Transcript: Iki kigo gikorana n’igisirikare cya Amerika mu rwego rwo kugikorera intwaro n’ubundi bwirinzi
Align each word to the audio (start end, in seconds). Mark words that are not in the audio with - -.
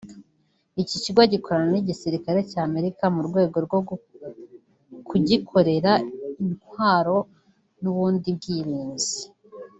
Iki 0.81 0.95
kigo 1.03 1.21
gikorana 1.33 1.67
n’igisirikare 1.73 2.39
cya 2.51 2.61
Amerika 2.69 3.03
mu 3.15 3.21
rwego 3.27 3.57
rwo 3.65 3.79
kugikorera 5.09 5.91
intwaro 6.43 7.17
n’ubundi 7.81 8.29
bwirinzi 8.37 9.19